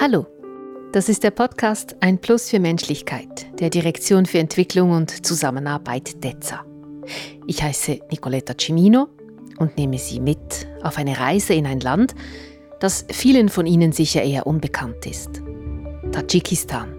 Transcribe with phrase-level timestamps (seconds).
[0.00, 0.28] Hallo,
[0.92, 6.64] das ist der Podcast Ein Plus für Menschlichkeit der Direktion für Entwicklung und Zusammenarbeit DEZA.
[7.48, 9.08] Ich heiße Nicoletta Cimino
[9.58, 12.14] und nehme Sie mit auf eine Reise in ein Land,
[12.78, 15.42] das vielen von Ihnen sicher eher unbekannt ist.
[16.12, 16.94] Tadschikistan.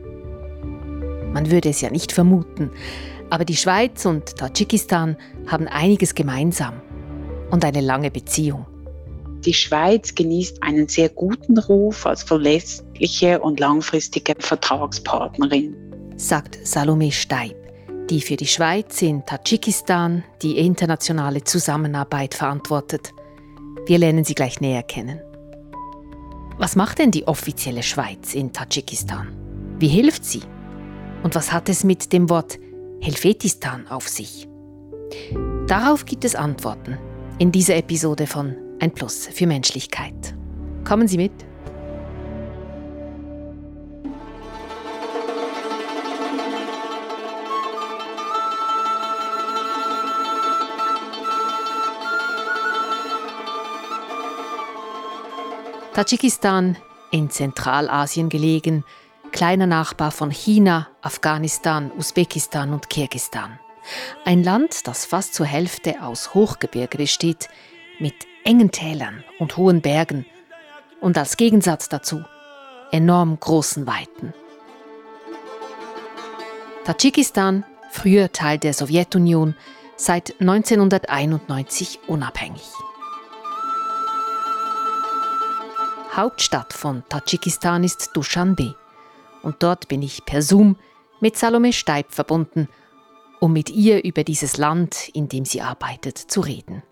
[1.32, 2.70] Man würde es ja nicht vermuten,
[3.30, 5.16] aber die Schweiz und Tadschikistan
[5.48, 6.82] haben einiges gemeinsam
[7.50, 8.66] und eine lange Beziehung.
[9.46, 12.24] Die Schweiz genießt einen sehr guten Ruf als
[13.00, 15.76] verlässliche und langfristige Vertragspartnerin,
[16.18, 17.56] sagt Salome Steib,
[18.10, 23.14] die für die Schweiz in Tadschikistan die internationale Zusammenarbeit verantwortet.
[23.88, 25.22] Wir lernen sie gleich näher kennen.
[26.58, 29.30] Was macht denn die offizielle Schweiz in Tadschikistan?
[29.80, 30.42] Wie hilft sie?
[31.24, 32.60] Und was hat es mit dem Wort
[33.02, 34.48] Helvetistan auf sich?
[35.68, 36.98] Darauf gibt es Antworten
[37.38, 40.36] in dieser Episode von Ein Plus für Menschlichkeit.
[40.84, 41.49] Kommen Sie mit.
[56.00, 56.78] Tadschikistan,
[57.12, 58.86] in Zentralasien gelegen,
[59.34, 63.60] kleiner Nachbar von China, Afghanistan, Usbekistan und Kirgistan.
[64.24, 67.50] Ein Land, das fast zur Hälfte aus Hochgebirge besteht,
[68.00, 68.14] mit
[68.46, 70.26] engen Tälern und hohen Bergen
[71.02, 72.24] und als Gegensatz dazu
[72.94, 74.34] enorm großen Weiten.
[76.86, 79.54] Tadschikistan, früher Teil der Sowjetunion,
[79.98, 82.72] seit 1991 unabhängig.
[86.16, 88.76] Hauptstadt von Tadschikistan ist Dushanbe
[89.42, 90.76] und dort bin ich per Zoom
[91.20, 92.68] mit Salome Steib verbunden–
[93.40, 96.84] um mit ihr über dieses Land, in dem sie arbeitet, zu reden.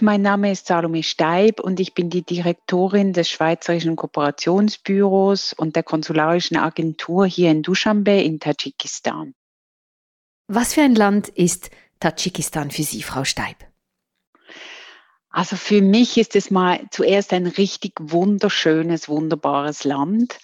[0.00, 5.84] Mein Name ist Salome Steib und ich bin die Direktorin des Schweizerischen Kooperationsbüros und der
[5.84, 9.34] Konsularischen Agentur hier in Duschanbe in Tadschikistan.
[10.48, 11.70] Was für ein Land ist
[12.00, 13.56] Tadschikistan für Sie, Frau Steib?
[15.32, 20.38] Also für mich ist es mal zuerst ein richtig wunderschönes, wunderbares Land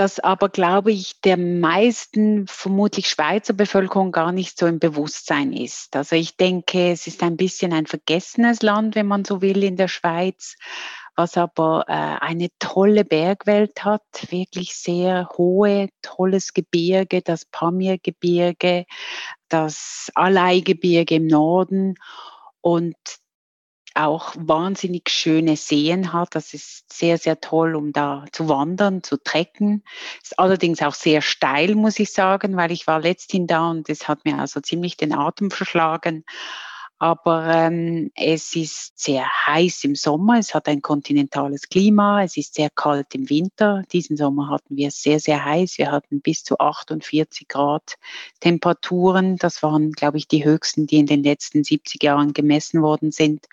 [0.00, 5.94] das aber, glaube ich, der meisten vermutlich Schweizer Bevölkerung gar nicht so im Bewusstsein ist.
[5.94, 9.76] Also ich denke, es ist ein bisschen ein vergessenes Land, wenn man so will, in
[9.76, 10.56] der Schweiz,
[11.16, 18.86] was aber äh, eine tolle Bergwelt hat, wirklich sehr hohe, tolles Gebirge, das Pamirgebirge,
[19.48, 21.96] das Alaigebirge im Norden
[22.62, 22.96] und
[23.94, 26.34] auch wahnsinnig schöne Seen hat.
[26.34, 29.84] Das ist sehr, sehr toll, um da zu wandern, zu trecken.
[30.22, 34.08] Ist allerdings auch sehr steil, muss ich sagen, weil ich war letzthin da und es
[34.08, 36.24] hat mir also ziemlich den Atem verschlagen.
[37.02, 42.56] Aber ähm, es ist sehr heiß im Sommer, es hat ein kontinentales Klima, es ist
[42.56, 43.84] sehr kalt im Winter.
[43.90, 45.78] Diesen Sommer hatten wir sehr, sehr heiß.
[45.78, 47.96] Wir hatten bis zu 48 Grad
[48.40, 49.36] Temperaturen.
[49.36, 53.46] Das waren, glaube ich, die höchsten, die in den letzten 70 Jahren gemessen worden sind.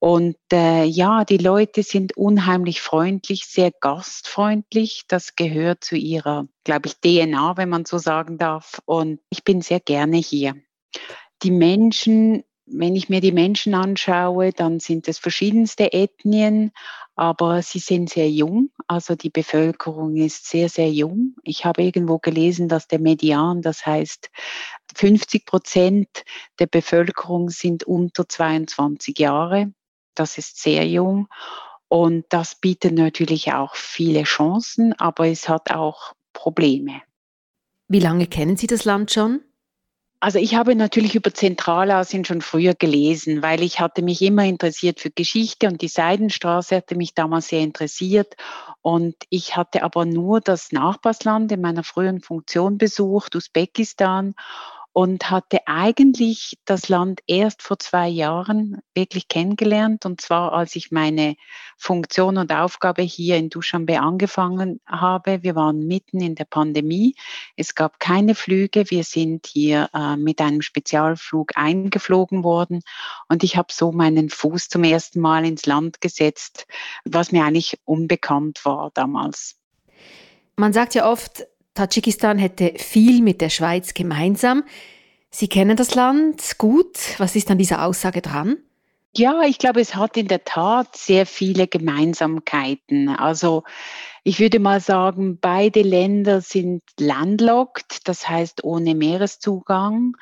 [0.00, 5.04] Und äh, ja, die Leute sind unheimlich freundlich, sehr gastfreundlich.
[5.06, 8.80] Das gehört zu ihrer, glaube ich, DNA, wenn man so sagen darf.
[8.86, 10.56] Und ich bin sehr gerne hier.
[11.42, 16.72] Die Menschen wenn ich mir die Menschen anschaue, dann sind es verschiedenste Ethnien,
[17.14, 18.70] aber sie sind sehr jung.
[18.88, 21.36] Also die Bevölkerung ist sehr, sehr jung.
[21.42, 24.30] Ich habe irgendwo gelesen, dass der Median, das heißt
[24.94, 26.08] 50 Prozent
[26.58, 29.72] der Bevölkerung sind unter 22 Jahre.
[30.14, 31.28] Das ist sehr jung.
[31.88, 37.02] Und das bietet natürlich auch viele Chancen, aber es hat auch Probleme.
[37.88, 39.40] Wie lange kennen Sie das Land schon?
[40.26, 44.98] Also ich habe natürlich über Zentralasien schon früher gelesen, weil ich hatte mich immer interessiert
[44.98, 48.34] für Geschichte und die Seidenstraße hatte mich damals sehr interessiert.
[48.82, 54.34] Und ich hatte aber nur das Nachbarsland in meiner frühen Funktion besucht, Usbekistan
[54.96, 60.06] und hatte eigentlich das Land erst vor zwei Jahren wirklich kennengelernt.
[60.06, 61.36] Und zwar, als ich meine
[61.76, 65.42] Funktion und Aufgabe hier in Duschanbe angefangen habe.
[65.42, 67.14] Wir waren mitten in der Pandemie.
[67.56, 68.90] Es gab keine Flüge.
[68.90, 72.80] Wir sind hier äh, mit einem Spezialflug eingeflogen worden.
[73.28, 76.66] Und ich habe so meinen Fuß zum ersten Mal ins Land gesetzt,
[77.04, 79.56] was mir eigentlich unbekannt war damals.
[80.56, 81.44] Man sagt ja oft,
[81.76, 84.64] Tadschikistan hätte viel mit der Schweiz gemeinsam.
[85.30, 86.98] Sie kennen das Land gut.
[87.18, 88.56] Was ist an dieser Aussage dran?
[89.14, 93.08] Ja, ich glaube, es hat in der Tat sehr viele Gemeinsamkeiten.
[93.08, 93.62] Also
[94.24, 100.16] ich würde mal sagen, beide Länder sind landlocked, das heißt ohne Meereszugang.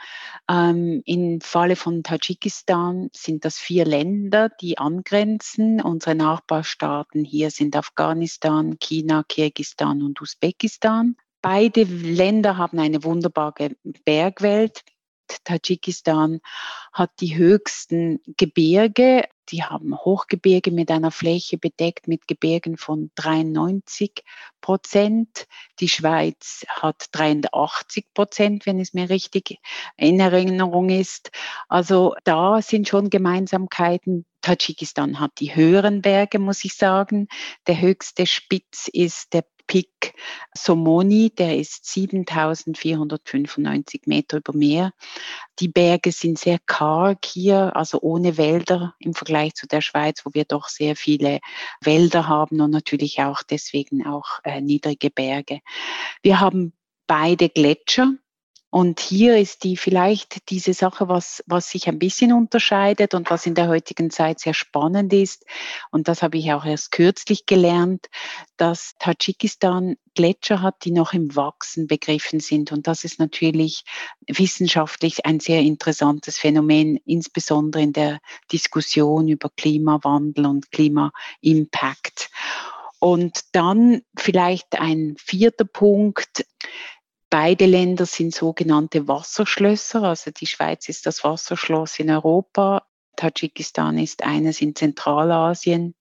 [0.48, 5.80] Ähm, Im Falle von Tadschikistan sind das vier Länder, die angrenzen.
[5.80, 11.16] Unsere Nachbarstaaten hier sind Afghanistan, China, Kirgistan und Usbekistan.
[11.44, 13.76] Beide Länder haben eine wunderbare
[14.06, 14.82] Bergwelt
[15.44, 16.40] Tadschikistan
[16.92, 19.24] hat die höchsten Gebirge.
[19.50, 24.22] Die haben Hochgebirge mit einer Fläche bedeckt mit Gebirgen von 93
[24.60, 25.46] Prozent.
[25.80, 29.58] Die Schweiz hat 83 Prozent, wenn es mir richtig
[29.96, 31.30] in Erinnerung ist.
[31.68, 34.24] Also da sind schon Gemeinsamkeiten.
[34.44, 37.28] Tadschikistan hat die höheren Berge, muss ich sagen.
[37.66, 40.12] Der höchste Spitz ist der Peak
[40.54, 44.92] Somoni, der ist 7495 Meter über Meer.
[45.60, 50.34] Die Berge sind sehr karg hier, also ohne Wälder im Vergleich zu der Schweiz, wo
[50.34, 51.40] wir doch sehr viele
[51.80, 55.60] Wälder haben und natürlich auch deswegen auch äh, niedrige Berge.
[56.22, 56.74] Wir haben
[57.06, 58.12] beide Gletscher.
[58.74, 63.46] Und hier ist die vielleicht diese Sache, was, was sich ein bisschen unterscheidet und was
[63.46, 65.46] in der heutigen Zeit sehr spannend ist.
[65.92, 68.06] Und das habe ich auch erst kürzlich gelernt,
[68.56, 72.72] dass Tadschikistan Gletscher hat, die noch im Wachsen begriffen sind.
[72.72, 73.84] Und das ist natürlich
[74.26, 78.18] wissenschaftlich ein sehr interessantes Phänomen, insbesondere in der
[78.50, 82.28] Diskussion über Klimawandel und Klima-Impact.
[82.98, 86.44] Und dann vielleicht ein vierter Punkt.
[87.36, 90.04] Beide Länder sind sogenannte Wasserschlösser.
[90.04, 92.86] Also die Schweiz ist das Wasserschloss in Europa.
[93.16, 95.96] Tadschikistan ist eines in Zentralasien.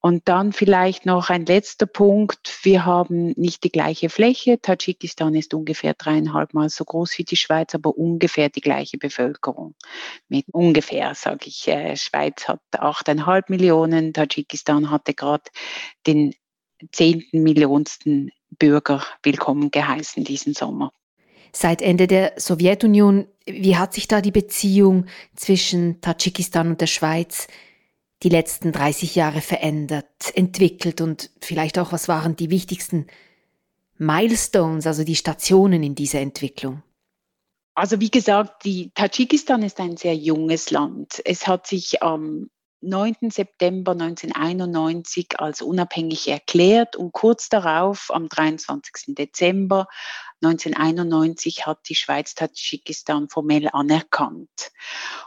[0.00, 2.58] Und dann vielleicht noch ein letzter Punkt.
[2.64, 4.60] Wir haben nicht die gleiche Fläche.
[4.60, 9.76] Tadschikistan ist ungefähr dreieinhalb Mal so groß wie die Schweiz, aber ungefähr die gleiche Bevölkerung.
[10.28, 11.68] Mit ungefähr, sage ich.
[11.68, 14.12] Äh, Schweiz hat achteinhalb Millionen.
[14.12, 15.44] Tadschikistan hatte gerade
[16.08, 16.34] den
[16.90, 20.92] zehnten Millionsten Bürger willkommen geheißen diesen Sommer.
[21.52, 27.48] Seit Ende der Sowjetunion, wie hat sich da die Beziehung zwischen Tadschikistan und der Schweiz
[28.22, 33.06] die letzten 30 Jahre verändert, entwickelt und vielleicht auch, was waren die wichtigsten
[33.96, 36.82] Milestones, also die Stationen in dieser Entwicklung?
[37.74, 41.22] Also wie gesagt, die Tadschikistan ist ein sehr junges Land.
[41.24, 42.50] Es hat sich am
[42.82, 43.30] 9.
[43.30, 49.14] September 1991 als unabhängig erklärt und kurz darauf, am 23.
[49.14, 49.86] Dezember
[50.42, 54.72] 1991, hat die Schweiz Tadschikistan formell anerkannt.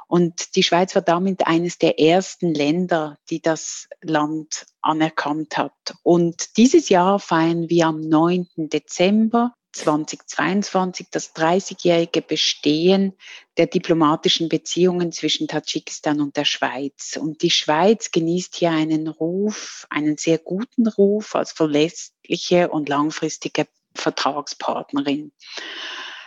[0.08, 5.96] Und die Schweiz war damit eines der ersten Länder, die das Land anerkannt hat.
[6.02, 8.48] Und dieses Jahr feiern wir am 9.
[8.58, 13.14] Dezember 2022 das 30-jährige Bestehen
[13.58, 17.18] der diplomatischen Beziehungen zwischen Tadschikistan und der Schweiz.
[17.20, 23.68] Und die Schweiz genießt hier einen Ruf, einen sehr guten Ruf als verlässliche und langfristige
[23.96, 25.32] Vertragspartnerin.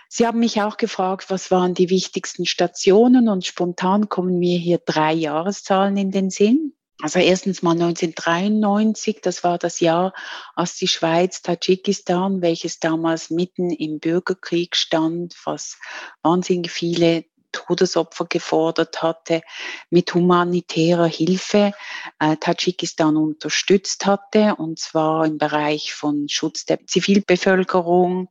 [0.08, 4.78] Sie haben mich auch gefragt, was waren die wichtigsten Stationen und spontan kommen mir hier
[4.78, 6.75] drei Jahreszahlen in den Sinn.
[7.02, 10.14] Also erstens mal 1993, das war das Jahr,
[10.54, 15.78] als die Schweiz Tadschikistan, welches damals mitten im Bürgerkrieg stand, was
[16.22, 19.42] wahnsinnig viele Todesopfer gefordert hatte,
[19.90, 21.72] mit humanitärer Hilfe
[22.18, 28.28] äh, Tadschikistan unterstützt hatte, und zwar im Bereich von Schutz der Zivilbevölkerung.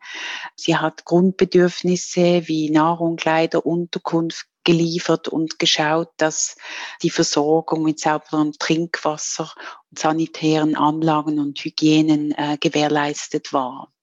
[0.56, 6.58] Sie hat Grundbedürfnisse wie Nahrung, Kleider, Unterkunft geliefert und geschaut, dass
[7.02, 9.54] die Versorgung mit sauberem Trinkwasser
[9.90, 13.94] und sanitären Anlagen und Hygienen äh, gewährleistet war.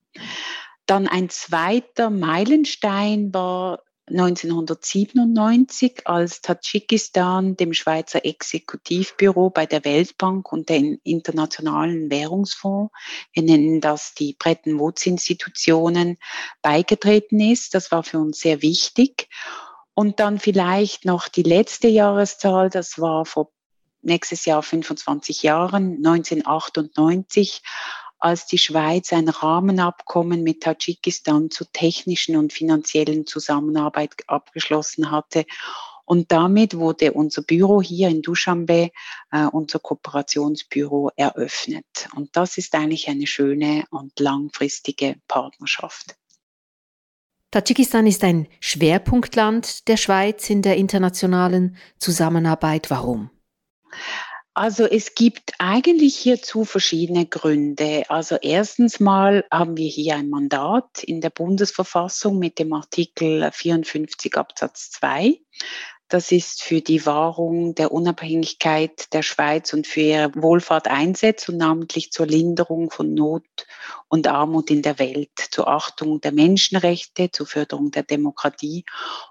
[0.86, 10.68] Dann ein zweiter Meilenstein war 1997, als Tadschikistan dem Schweizer Exekutivbüro bei der Weltbank und
[10.68, 12.92] dem Internationalen Währungsfonds,
[13.32, 16.18] wir nennen das die Bretton Woods Institutionen,
[16.62, 17.74] beigetreten ist.
[17.74, 19.28] Das war für uns sehr wichtig.
[19.94, 23.52] Und dann vielleicht noch die letzte Jahreszahl, das war vor
[24.02, 27.62] nächstes Jahr 25 Jahren, 1998,
[28.18, 35.44] als die Schweiz ein Rahmenabkommen mit Tadschikistan zur technischen und finanziellen Zusammenarbeit abgeschlossen hatte.
[36.04, 38.90] Und damit wurde unser Büro hier in Dushanbe,
[39.30, 42.08] äh, unser Kooperationsbüro, eröffnet.
[42.14, 46.16] Und das ist eigentlich eine schöne und langfristige Partnerschaft.
[47.52, 52.88] Tadschikistan ist ein Schwerpunktland der Schweiz in der internationalen Zusammenarbeit.
[52.88, 53.28] Warum?
[54.54, 58.04] Also es gibt eigentlich hierzu verschiedene Gründe.
[58.08, 64.34] Also erstens mal haben wir hier ein Mandat in der Bundesverfassung mit dem Artikel 54
[64.36, 65.38] Absatz 2.
[66.12, 71.56] das ist für die Wahrung der Unabhängigkeit der Schweiz und für ihre Wohlfahrt einsetzt und
[71.56, 73.44] namentlich zur Linderung von Not
[74.08, 78.84] und Armut in der Welt, zur Achtung der Menschenrechte, zur Förderung der Demokratie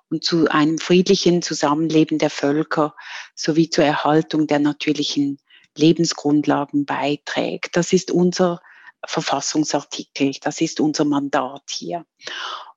[0.10, 2.96] und zu einem friedlichen Zusammenleben der Völker
[3.36, 5.38] sowie zur Erhaltung der natürlichen
[5.78, 7.78] Lebensgrundlagen beiträgt.
[7.78, 8.60] Das ist unser
[9.06, 10.32] Verfassungsartikel.
[10.42, 12.06] Das ist unser Mandat hier.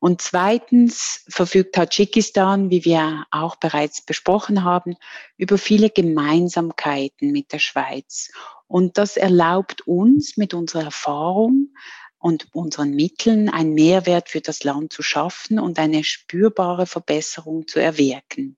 [0.00, 4.96] Und zweitens verfügt Tadschikistan, wie wir auch bereits besprochen haben,
[5.36, 8.30] über viele Gemeinsamkeiten mit der Schweiz.
[8.66, 11.74] Und das erlaubt uns mit unserer Erfahrung
[12.18, 17.80] und unseren Mitteln einen Mehrwert für das Land zu schaffen und eine spürbare Verbesserung zu
[17.80, 18.56] erwirken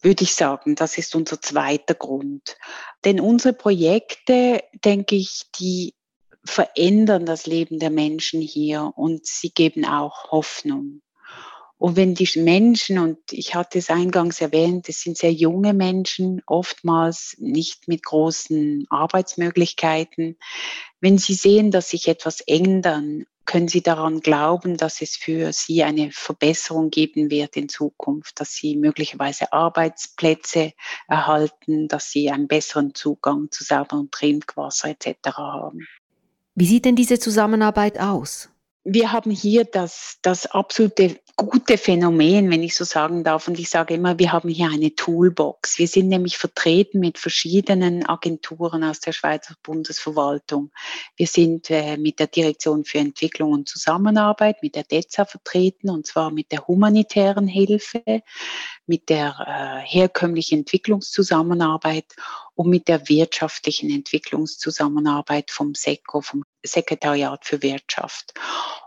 [0.00, 2.56] würde ich sagen, das ist unser zweiter Grund.
[3.04, 5.94] Denn unsere Projekte, denke ich, die
[6.48, 11.02] verändern das Leben der Menschen hier und sie geben auch Hoffnung.
[11.78, 16.42] Und wenn die Menschen, und ich hatte es eingangs erwähnt, es sind sehr junge Menschen,
[16.46, 20.36] oftmals nicht mit großen Arbeitsmöglichkeiten,
[21.00, 25.82] wenn sie sehen, dass sich etwas ändern, können sie daran glauben, dass es für sie
[25.82, 30.72] eine Verbesserung geben wird in Zukunft, dass sie möglicherweise Arbeitsplätze
[31.06, 35.28] erhalten, dass sie einen besseren Zugang zu sauberem Trinkwasser etc.
[35.36, 35.86] haben.
[36.60, 38.48] Wie sieht denn diese Zusammenarbeit aus?
[38.82, 43.46] Wir haben hier das, das absolute gute Phänomen, wenn ich so sagen darf.
[43.46, 45.78] Und ich sage immer, wir haben hier eine Toolbox.
[45.78, 50.72] Wir sind nämlich vertreten mit verschiedenen Agenturen aus der Schweizer Bundesverwaltung.
[51.14, 56.08] Wir sind äh, mit der Direktion für Entwicklung und Zusammenarbeit, mit der DEZA vertreten, und
[56.08, 58.02] zwar mit der humanitären Hilfe,
[58.86, 62.16] mit der äh, herkömmlichen Entwicklungszusammenarbeit
[62.58, 68.34] und mit der wirtschaftlichen Entwicklungszusammenarbeit vom SECO, vom Sekretariat für Wirtschaft.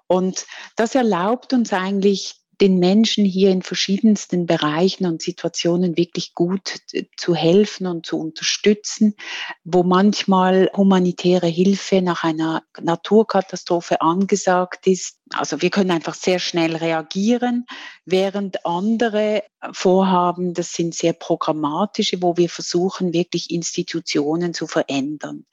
[0.08, 6.82] Und das erlaubt uns eigentlich den Menschen hier in verschiedensten Bereichen und Situationen wirklich gut
[7.16, 9.16] zu helfen und zu unterstützen,
[9.64, 15.21] wo manchmal humanitäre Hilfe nach einer Naturkatastrophe angesagt ist.
[15.34, 17.66] Also wir können einfach sehr schnell reagieren,
[18.06, 25.46] während andere Vorhaben, das sind sehr programmatische, wo wir versuchen, wirklich Institutionen zu verändern.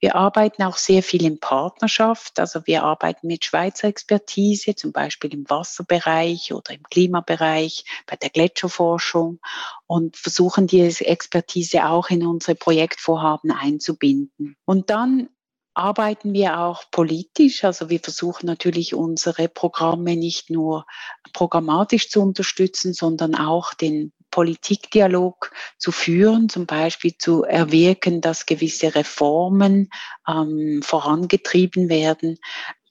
[0.00, 5.34] Wir arbeiten auch sehr viel in Partnerschaft, also wir arbeiten mit Schweizer Expertise, zum Beispiel
[5.34, 9.40] im Wasserbereich oder im Klimabereich, bei der Gletscherforschung
[9.86, 14.56] und versuchen diese Expertise auch in unsere Projektvorhaben einzubinden.
[14.64, 15.28] Und dann
[15.76, 17.64] arbeiten wir auch politisch.
[17.64, 20.86] Also wir versuchen natürlich unsere Programme nicht nur
[21.32, 28.94] programmatisch zu unterstützen, sondern auch den Politikdialog zu führen, zum Beispiel zu erwirken, dass gewisse
[28.94, 29.90] Reformen
[30.28, 32.38] ähm, vorangetrieben werden,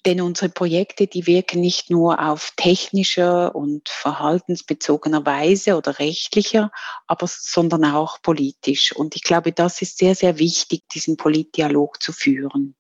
[0.06, 6.72] denn unsere Projekte, die wirken nicht nur auf technischer und verhaltensbezogener Weise oder rechtlicher,
[7.08, 8.96] aber sondern auch politisch.
[8.96, 12.76] Und ich glaube, das ist sehr, sehr wichtig, diesen Politdialog zu führen.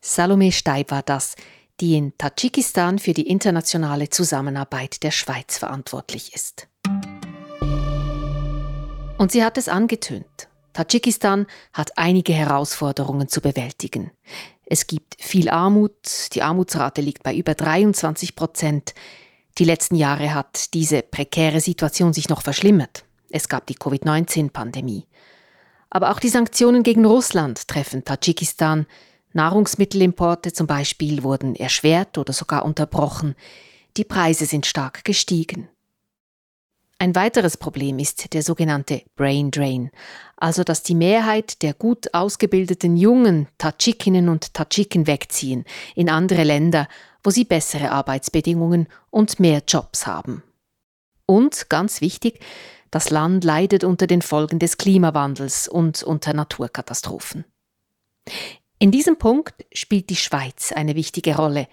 [0.00, 1.36] Salome Steib war das,
[1.80, 6.68] die in Tadschikistan für die internationale Zusammenarbeit der Schweiz verantwortlich ist.
[9.18, 10.48] Und sie hat es angetönt.
[10.74, 14.10] Tadschikistan hat einige Herausforderungen zu bewältigen.
[14.66, 15.94] Es gibt viel Armut,
[16.34, 18.94] die Armutsrate liegt bei über 23 Prozent.
[19.58, 23.04] Die letzten Jahre hat diese prekäre Situation sich noch verschlimmert.
[23.30, 25.06] Es gab die Covid-19-Pandemie.
[25.90, 28.86] Aber auch die Sanktionen gegen Russland treffen Tadschikistan.
[29.32, 33.36] Nahrungsmittelimporte zum Beispiel wurden erschwert oder sogar unterbrochen.
[33.96, 35.68] Die Preise sind stark gestiegen.
[37.04, 39.90] Ein weiteres Problem ist der sogenannte Brain Drain,
[40.38, 46.88] also dass die Mehrheit der gut ausgebildeten jungen Tadschikinnen und Tadschiken wegziehen in andere Länder,
[47.22, 50.42] wo sie bessere Arbeitsbedingungen und mehr Jobs haben.
[51.26, 52.40] Und, ganz wichtig,
[52.90, 57.44] das Land leidet unter den Folgen des Klimawandels und unter Naturkatastrophen.
[58.78, 61.68] In diesem Punkt spielt die Schweiz eine wichtige Rolle,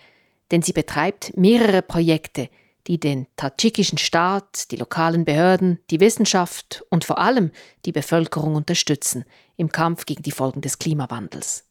[0.51, 2.49] denn sie betreibt mehrere Projekte,
[2.87, 7.51] die den tadschikischen Staat, die lokalen Behörden, die Wissenschaft und vor allem
[7.85, 9.25] die Bevölkerung unterstützen
[9.57, 11.65] im Kampf gegen die Folgen des Klimawandels.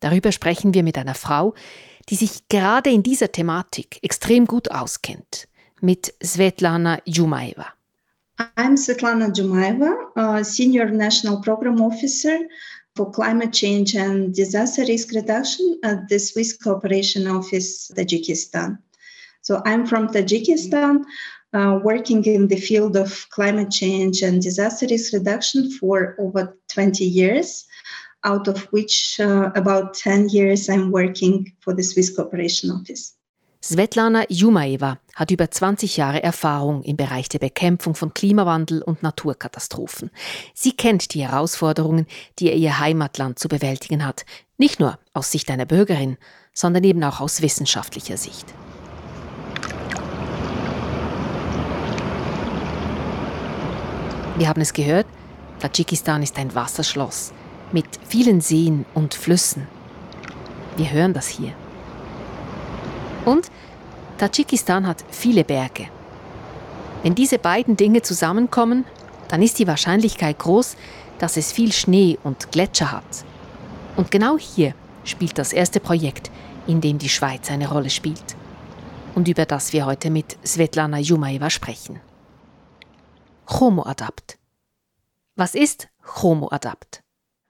[0.00, 1.54] Darüber sprechen wir mit einer Frau,
[2.08, 5.48] die sich gerade in dieser Thematik extrem gut auskennt,
[5.80, 7.68] mit Svetlana Jumaeva.
[8.56, 12.38] I'm Svetlana Jumaeva, Senior National Program Officer
[12.96, 18.78] for Climate Change and Disaster Risk Reduction at the Swiss Cooperation Office, Tajikistan.
[19.44, 21.04] So I'm from Tajikistan,
[21.52, 27.04] uh, working in the field of climate change and disaster risk reduction for over 20
[27.04, 27.66] years,
[28.24, 33.12] out of which uh, about 10 years I'm working for the Swiss Cooperation Office.
[33.62, 40.10] Svetlana Jumaeva hat über 20 Jahre Erfahrung im Bereich der Bekämpfung von Klimawandel und Naturkatastrophen.
[40.54, 42.06] Sie kennt die Herausforderungen,
[42.38, 44.24] die ihr Heimatland zu bewältigen hat,
[44.56, 46.16] nicht nur aus Sicht einer Bürgerin,
[46.54, 48.54] sondern eben auch aus wissenschaftlicher Sicht.
[54.36, 55.06] Wir haben es gehört,
[55.60, 57.32] Tadschikistan ist ein Wasserschloss
[57.70, 59.68] mit vielen Seen und Flüssen.
[60.76, 61.52] Wir hören das hier.
[63.24, 63.48] Und
[64.18, 65.86] Tadschikistan hat viele Berge.
[67.04, 68.84] Wenn diese beiden Dinge zusammenkommen,
[69.28, 70.76] dann ist die Wahrscheinlichkeit groß,
[71.20, 73.24] dass es viel Schnee und Gletscher hat.
[73.96, 74.74] Und genau hier
[75.04, 76.32] spielt das erste Projekt,
[76.66, 78.36] in dem die Schweiz eine Rolle spielt.
[79.14, 82.00] Und über das wir heute mit Svetlana Jumaeva sprechen.
[83.46, 84.38] Chromoadapt.
[85.36, 87.00] Was ist Chromoadapt?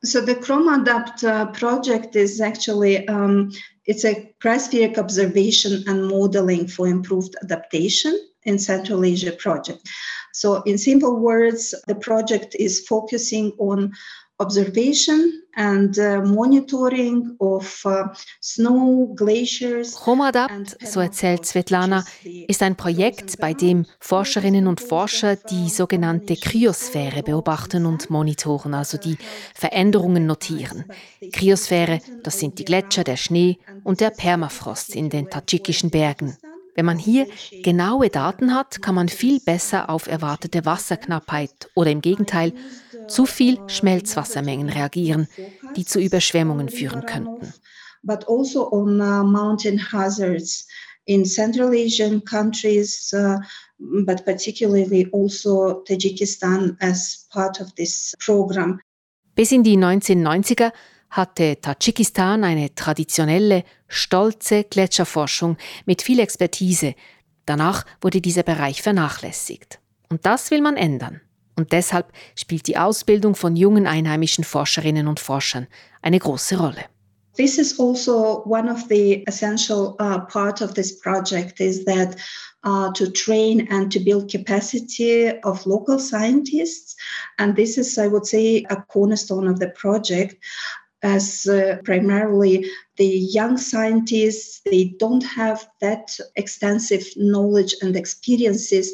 [0.05, 3.53] So the ChromoAdapt uh, project is actually um,
[3.87, 9.89] it's a cryospheric observation and modeling for improved adaptation in Central Asia project.
[10.33, 13.93] So in simple words, the project is focusing on
[14.38, 18.09] observation and uh, monitoring of uh,
[18.41, 19.95] snow, glaciers.
[19.95, 22.05] Chromoadapt, so erzählt Svetlana,
[22.49, 28.99] ist ein Projekt, bei dem Forscherinnen und Forscher die sogenannte Kryosphäre beobachten und monitoren, also
[28.99, 29.17] die
[29.55, 30.85] Veränderungen notieren.
[31.33, 36.37] Kryosphäre, das sind die Gletscher, der Schnee und der Permafrost in den tadschikischen Bergen.
[36.75, 37.29] Wenn man hier
[37.62, 42.53] genaue Daten hat, kann man viel besser auf erwartete Wasserknappheit oder im Gegenteil
[43.09, 45.29] zu viel Schmelzwassermengen reagieren,
[45.77, 47.53] die zu Überschwemmungen führen könnten.
[48.03, 50.67] But also on uh, mountain hazards
[51.07, 53.39] in Central Asian countries, uh,
[53.79, 58.81] but particularly also Tajikistan as part of this program.
[59.35, 60.73] Bis in die 1990er
[61.11, 65.57] hatte Tadschikistan eine traditionelle, stolze Gletscherforschung
[65.87, 66.95] mit viel Expertise.
[67.47, 69.81] Danach wurde dieser Bereich vernachlässigt.
[70.09, 71.21] Und das will man ändern.
[71.57, 75.67] Und deshalb spielt die Ausbildung von jungen einheimischen Forscherinnen und Forschern
[76.03, 76.85] eine große Rolle.
[77.37, 82.17] This is also one of the essential uh, part of this project is that
[82.63, 86.95] uh, to train and to build capacity of local scientists.
[87.39, 90.37] And this is, I would say, a cornerstone of the project
[91.05, 98.93] as uh, primarily the young scientists, they don't have that extensive knowledge and experiences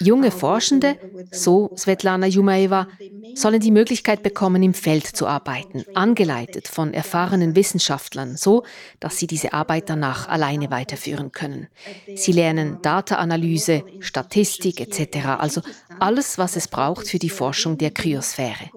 [0.00, 0.96] Junge uh, Forschende,
[1.30, 2.88] so Svetlana Jumaeva,
[3.34, 8.64] sollen die Möglichkeit bekommen, im Feld zu arbeiten, angeleitet von erfahrenen Wissenschaftlern, so
[8.98, 11.68] dass sie diese Arbeit danach alleine weiterführen können.
[12.14, 15.60] Sie lernen Dataanalyse, Statistik etc., also
[16.00, 18.70] alles, was es braucht für die Forschung der Kryosphäre.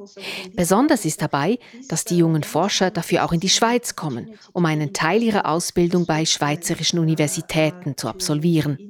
[0.56, 4.94] Besonders ist dabei, dass die jungen Forscher dafür auch in die Schweiz kommen, um einen
[4.94, 8.83] Teil ihrer Ausbildung bei schweizerischen Universitäten zu absolvieren.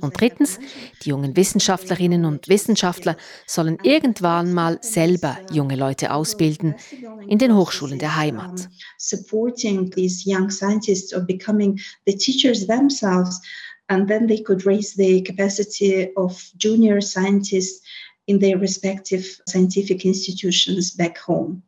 [0.00, 0.58] Und drittens,
[1.02, 6.74] die jungen Wissenschaftlerinnen und Wissenschaftler sollen irgendwann mal selber junge Leute ausbilden
[7.28, 8.68] in den Hochschulen der Heimat.
[8.98, 13.40] Supporting these young scientists or becoming the teachers themselves
[13.88, 17.82] and then they could raise the capacity of junior scientists
[18.26, 21.62] in their respective scientific institutions back home.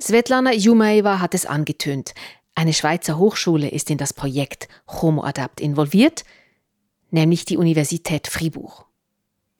[0.00, 2.14] Svetlana Jumaeva hat es angetönt.
[2.54, 6.24] Eine Schweizer Hochschule ist in das Projekt Homo Adapt involviert
[7.12, 8.86] nämlich die Universität Fribourg.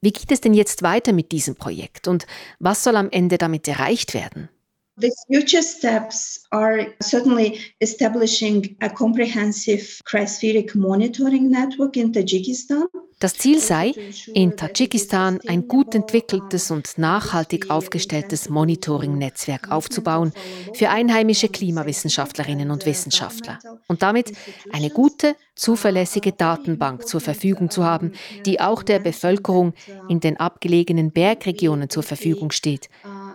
[0.00, 2.26] Wie geht es denn jetzt weiter mit diesem Projekt und
[2.58, 4.48] was soll am Ende damit erreicht werden?
[4.96, 12.86] The future steps are certainly establishing a comprehensive cryospheric monitoring network in Tajikistan.
[13.20, 13.92] Das Ziel sei,
[14.32, 20.32] in Tadschikistan ein gut entwickeltes und nachhaltig aufgestelltes Monitoring-Netzwerk aufzubauen
[20.72, 24.32] für einheimische Klimawissenschaftlerinnen und Wissenschaftler und damit
[24.72, 28.12] eine gute, zuverlässige Datenbank zur Verfügung zu haben,
[28.46, 29.74] die auch der Bevölkerung
[30.08, 32.88] in den abgelegenen Bergregionen zur Verfügung steht,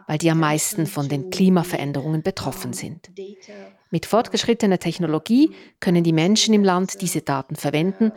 [0.07, 3.11] weil die am meisten von den Klimaveränderungen betroffen sind.
[3.91, 8.11] Mit fortgeschrittener Technologie können die Menschen im Land diese Daten verwenden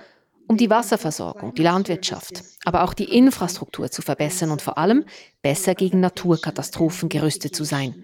[0.48, 5.04] um die Wasserversorgung, die Landwirtschaft, aber auch die Infrastruktur zu verbessern und vor allem
[5.42, 7.94] besser gegen Naturkatastrophen gerüstet zu sein.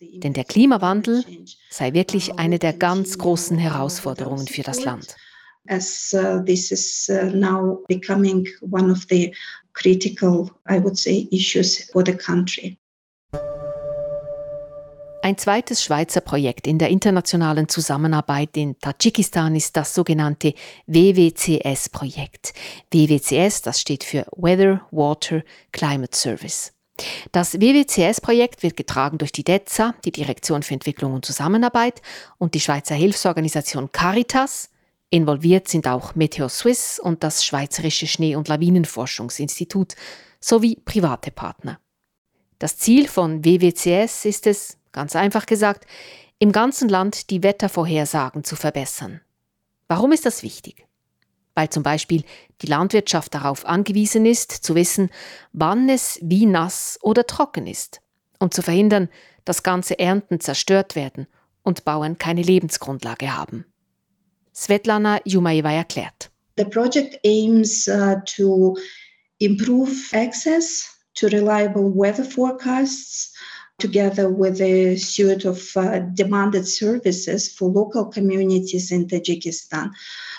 [0.00, 1.24] Denn der Klimawandel
[1.70, 5.16] sei wirklich eine der ganz großen Herausforderungen für das Land.
[5.66, 9.34] As uh, this is uh, now becoming one of the
[9.72, 12.78] critical, I would say, issues for the country.
[15.24, 20.52] Ein zweites Schweizer Projekt in der internationalen Zusammenarbeit in Tadschikistan ist das sogenannte
[20.86, 22.52] WWCS-Projekt.
[22.92, 26.74] WWCS, das steht für Weather, Water, Climate Service.
[27.32, 32.02] Das WWCS-Projekt wird getragen durch die DEZA, die Direktion für Entwicklung und Zusammenarbeit,
[32.36, 34.68] und die Schweizer Hilfsorganisation Caritas.
[35.08, 39.94] Involviert sind auch Meteo Swiss und das Schweizerische Schnee- und Lawinenforschungsinstitut
[40.38, 41.80] sowie private Partner.
[42.58, 45.86] Das Ziel von WWCS ist es, ganz einfach gesagt,
[46.38, 49.20] im ganzen Land die Wettervorhersagen zu verbessern.
[49.88, 50.86] Warum ist das wichtig?
[51.54, 52.24] Weil zum Beispiel
[52.62, 55.10] die Landwirtschaft darauf angewiesen ist, zu wissen,
[55.52, 58.00] wann es wie nass oder trocken ist,
[58.40, 59.08] um zu verhindern,
[59.44, 61.26] dass ganze Ernten zerstört werden
[61.62, 63.66] und Bauern keine Lebensgrundlage haben.
[64.54, 66.30] Svetlana Jumaeva erklärt.
[66.56, 68.76] The project aims uh, to
[69.38, 73.34] improve access to reliable weather forecasts
[73.78, 79.90] together with a suite of uh, demanded services for local communities in Tajikistan.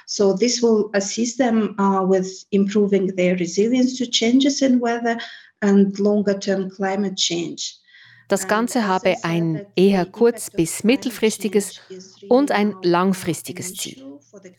[0.07, 5.17] So, this will assist them uh, with improving their resilience to changes in weather
[5.61, 7.79] and longer term climate change.
[8.27, 11.79] Das Ganze habe ein eher kurz- bis mittelfristiges
[12.27, 14.01] und ein langfristiges Ziel.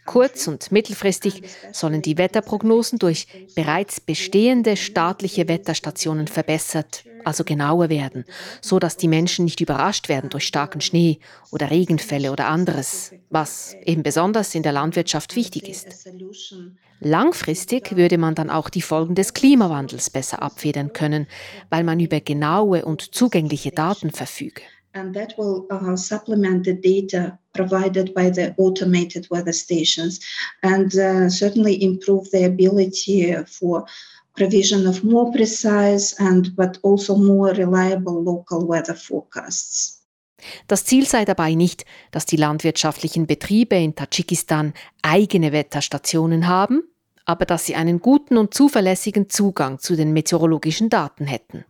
[0.04, 8.24] Kurz- und mittelfristig sollen die Wetterprognosen durch bereits bestehende staatliche Wetterstationen verbessert, also genauer werden,
[8.60, 11.18] so dass die Menschen nicht überrascht werden durch starken Schnee
[11.50, 16.08] oder Regenfälle oder anderes, was eben besonders in der Landwirtschaft wichtig ist.
[17.00, 21.26] Langfristig würde man dann auch die Folgen des Klimawandels besser abfedern können,
[21.68, 24.62] weil man über genaue und zugängliche Daten verfüge.
[24.94, 30.20] and that will uh, supplement the data provided by the automated weather stations
[30.62, 33.84] and uh, certainly improve the ability for
[34.36, 40.02] provision of more precise and but also more reliable local weather forecasts.
[40.68, 46.82] Das Ziel sei dabei nicht, dass die landwirtschaftlichen Betriebe in Tadschikistan eigene Wetterstationen haben,
[47.24, 51.64] aber dass sie einen guten und zuverlässigen Zugang zu den meteorologischen Daten hätten.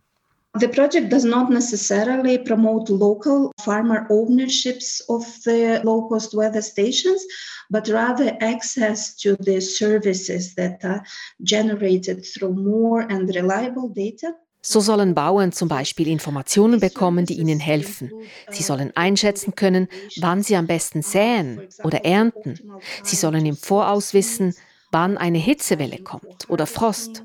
[0.53, 7.21] The project does not necessarily promote local farmer ownerships of the low cost weather stations,
[7.69, 11.03] but rather access to the services that are
[11.43, 14.33] generated through more and reliable data.
[14.61, 18.11] So sollen Bauern zum Beispiel Informationen bekommen, die ihnen helfen.
[18.49, 19.87] Sie sollen einschätzen können,
[20.19, 22.59] wann sie am besten säen oder ernten.
[23.03, 24.55] Sie sollen im Voraus wissen,
[24.91, 27.23] wann eine Hitzewelle kommt oder Frost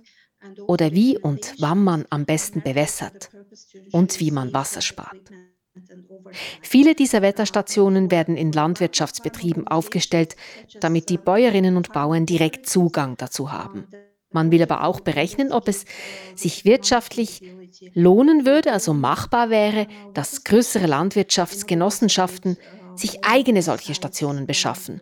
[0.67, 3.31] oder wie und wann man am besten bewässert
[3.93, 5.31] und wie man Wasser spart.
[6.61, 10.37] Viele dieser Wetterstationen werden in Landwirtschaftsbetrieben aufgestellt,
[10.81, 13.87] damit die Bäuerinnen und Bauern direkt Zugang dazu haben.
[14.31, 15.85] Man will aber auch berechnen, ob es
[16.35, 17.43] sich wirtschaftlich
[17.95, 22.57] lohnen würde, also machbar wäre, dass größere Landwirtschaftsgenossenschaften
[22.97, 25.01] sich eigene solche Stationen beschaffen.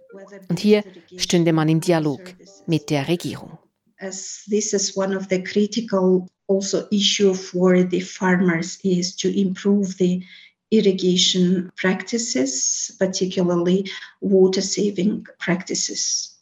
[0.48, 0.84] Und hier
[1.16, 2.20] stünde man im Dialog
[2.66, 3.58] mit der Regierung.
[4.00, 9.96] As this is one of the critical also issue for the farmers is to improve
[9.98, 10.22] the
[10.70, 16.36] irrigation practices, particularly water saving practices.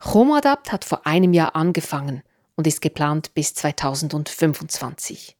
[0.00, 2.22] Chomadapt hat vor einem Jahr angefangen
[2.56, 5.36] und ist geplant bis 2025.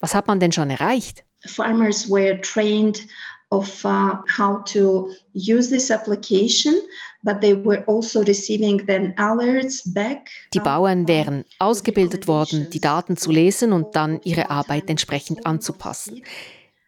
[0.00, 1.24] Was hat man denn schon erreicht?
[1.46, 3.06] Farmers were trained
[3.50, 6.74] of uh, how to use this application,
[7.22, 10.28] but they were also receiving then alerts back.
[10.54, 16.22] Die Bauern wären ausgebildet worden, die Daten zu lesen und dann ihre Arbeit entsprechend anzupassen.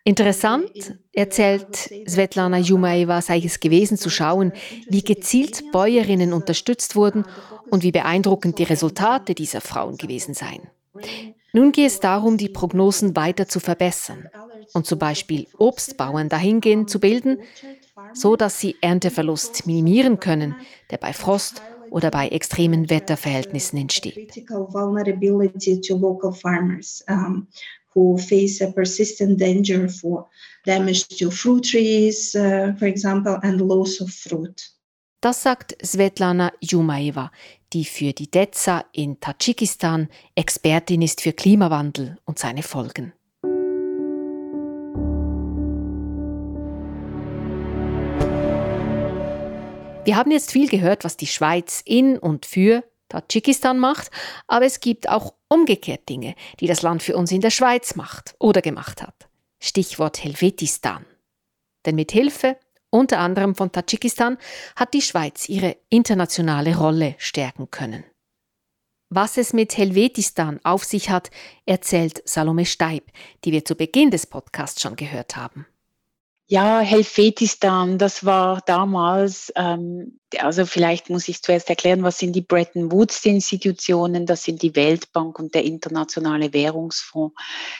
[0.02, 1.76] Interessant, erzählt
[2.08, 4.52] Svetlana Jumaeva, sei es gewesen zu schauen,
[4.88, 7.26] wie gezielt Bäuerinnen unterstützt wurden
[7.70, 10.62] und wie beeindruckend die Resultate dieser Frauen gewesen seien.
[11.52, 14.28] Nun geht es darum, die Prognosen weiter zu verbessern
[14.72, 17.38] und zum Beispiel Obstbauern dahingehend zu bilden,
[18.12, 20.54] so dass sie Ernteverlust minimieren können,
[20.90, 24.32] der bei Frost oder bei extremen Wetterverhältnissen entsteht.
[27.94, 30.28] who face a persistent danger for
[30.64, 34.70] damage to fruit trees, uh, for example, and loss of fruit.
[35.20, 37.30] Das sagt Svetlana Jumaeva,
[37.72, 43.12] die für die DEZA in Tadschikistan Expertin ist für Klimawandel und seine Folgen.
[50.04, 54.10] Wir haben jetzt viel gehört, was die Schweiz in und für Tadschikistan macht,
[54.48, 58.34] aber es gibt auch umgekehrt Dinge, die das Land für uns in der Schweiz macht
[58.38, 59.28] oder gemacht hat.
[59.58, 61.04] Stichwort Helvetistan.
[61.84, 62.56] Denn mit Hilfe
[62.90, 64.36] unter anderem von Tadschikistan
[64.76, 68.04] hat die Schweiz ihre internationale Rolle stärken können.
[69.08, 71.30] Was es mit Helvetistan auf sich hat,
[71.66, 73.10] erzählt Salome Steib,
[73.44, 75.66] die wir zu Beginn des Podcasts schon gehört haben.
[76.46, 82.40] Ja, Helvetistan, das war damals ähm, also vielleicht muss ich zuerst erklären, was sind die
[82.40, 84.26] Bretton Woods-Institutionen?
[84.26, 87.34] Das sind die Weltbank und der Internationale Währungsfonds.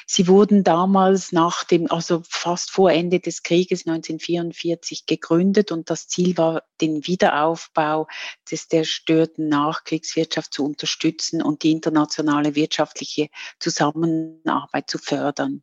[0.07, 6.09] Sie wurden damals nach dem, also fast vor Ende des Krieges 1944 gegründet und das
[6.09, 8.09] Ziel war, den Wiederaufbau
[8.51, 15.63] des zerstörten Nachkriegswirtschaft zu unterstützen und die internationale wirtschaftliche Zusammenarbeit zu fördern.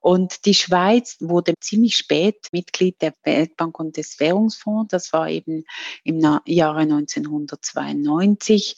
[0.00, 4.88] Und die Schweiz wurde ziemlich spät Mitglied der Weltbank und des Währungsfonds.
[4.90, 5.64] Das war eben
[6.04, 8.76] im Jahre 1992.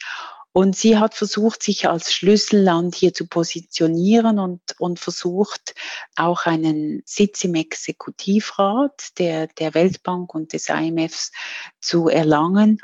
[0.52, 5.74] Und sie hat versucht, sich als Schlüsselland hier zu positionieren und, und versucht,
[6.16, 11.30] auch einen Sitz im Exekutivrat der, der Weltbank und des IMFs
[11.80, 12.80] zu erlangen.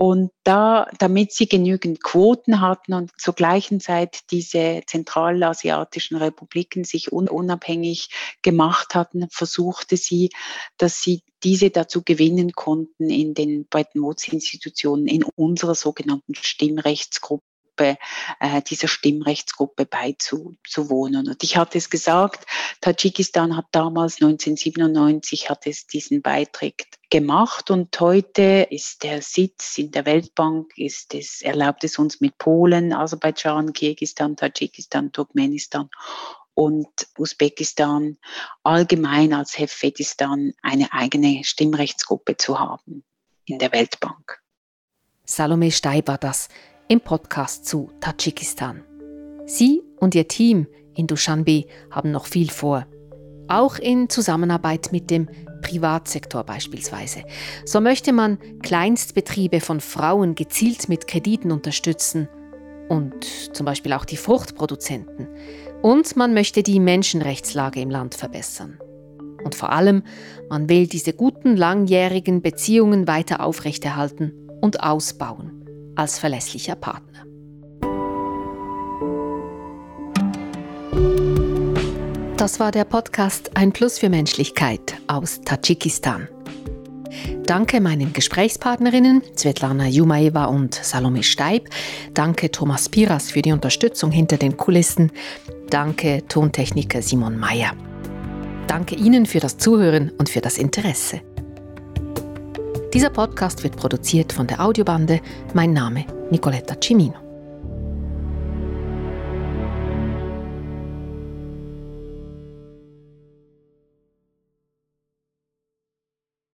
[0.00, 7.10] Und da, damit sie genügend Quoten hatten und zur gleichen Zeit diese zentralasiatischen Republiken sich
[7.10, 8.08] unabhängig
[8.42, 10.30] gemacht hatten, versuchte sie,
[10.76, 17.42] dass sie diese dazu gewinnen konnten, in den Bretton Woods-Institutionen in unserer sogenannten Stimmrechtsgruppe
[18.38, 21.26] äh, dieser Stimmrechtsgruppe beizuwohnen.
[21.26, 22.46] Und ich hatte es gesagt,
[22.82, 29.90] Tadschikistan hat damals 1997 hat es diesen Beitritt gemacht und heute ist der Sitz in
[29.90, 35.88] der Weltbank, ist es, erlaubt es uns mit Polen, Aserbaidschan, Kirgistan, Tadschikistan, Turkmenistan
[36.54, 38.18] und Usbekistan
[38.62, 43.04] allgemein als Hefedistan eine eigene Stimmrechtsgruppe zu haben
[43.44, 44.40] in der Weltbank.
[45.24, 46.48] Salome Steib war das
[46.88, 48.84] im Podcast zu Tadschikistan.
[49.46, 52.86] Sie und ihr Team in Dushanbe haben noch viel vor.
[53.48, 55.28] Auch in Zusammenarbeit mit dem
[55.62, 57.22] Privatsektor beispielsweise.
[57.64, 62.28] So möchte man Kleinstbetriebe von Frauen gezielt mit Krediten unterstützen
[62.88, 65.28] und zum Beispiel auch die Fruchtproduzenten.
[65.82, 68.78] Und man möchte die Menschenrechtslage im Land verbessern.
[69.44, 70.02] Und vor allem,
[70.48, 77.27] man will diese guten langjährigen Beziehungen weiter aufrechterhalten und ausbauen als verlässlicher Partner.
[82.38, 86.28] Das war der Podcast Ein Plus für Menschlichkeit aus Tadschikistan.
[87.44, 91.68] Danke meinen Gesprächspartnerinnen Svetlana Jumaeva und Salome Steib.
[92.14, 95.10] Danke Thomas Piras für die Unterstützung hinter den Kulissen.
[95.68, 97.72] Danke Tontechniker Simon Mayer.
[98.68, 101.20] Danke Ihnen für das Zuhören und für das Interesse.
[102.94, 105.20] Dieser Podcast wird produziert von der Audiobande.
[105.54, 107.27] Mein Name Nicoletta Cimino.